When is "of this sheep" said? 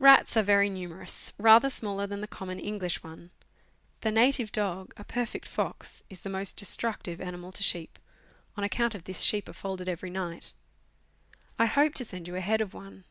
8.96-9.48